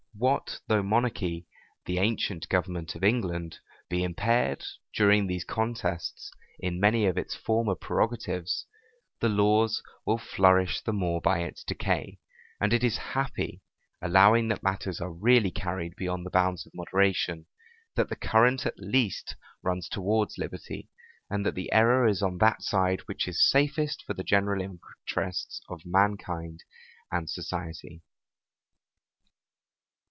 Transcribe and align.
What 0.13 0.59
though 0.67 0.83
monarchy, 0.83 1.47
the 1.85 1.97
ancient 1.97 2.47
government 2.47 2.93
of 2.93 3.03
England, 3.03 3.57
be 3.89 4.03
impaired, 4.03 4.63
during 4.93 5.25
these 5.25 5.43
contests, 5.43 6.29
in 6.59 6.79
many 6.79 7.07
of 7.07 7.17
its 7.17 7.33
former 7.33 7.73
prerogatives: 7.73 8.67
the 9.19 9.29
laws 9.29 9.81
will 10.05 10.19
flourish 10.19 10.81
the 10.81 10.93
more 10.93 11.21
by 11.21 11.39
its 11.39 11.63
decay; 11.63 12.19
and 12.59 12.71
it 12.71 12.83
is 12.83 12.97
happy, 12.99 13.63
allowing 13.99 14.49
that 14.49 14.61
matters 14.61 15.01
are 15.01 15.11
really 15.11 15.49
carried 15.49 15.95
beyond 15.95 16.23
the 16.23 16.29
bounds 16.29 16.67
of 16.67 16.75
moderation, 16.75 17.47
that 17.95 18.09
the 18.09 18.15
current 18.15 18.67
at 18.67 18.77
least 18.77 19.35
runs 19.63 19.89
towards 19.89 20.37
liberty, 20.37 20.87
and 21.31 21.43
that 21.47 21.55
the 21.55 21.71
error 21.71 22.05
is 22.05 22.21
on 22.21 22.37
that 22.37 22.61
side 22.61 22.99
which 23.07 23.27
is 23.27 23.49
safest 23.49 24.03
for 24.05 24.13
the 24.13 24.23
general 24.23 24.61
interests 24.61 25.61
of 25.67 25.81
mankind 25.83 26.63
and 27.11 27.27
society. 27.27 28.03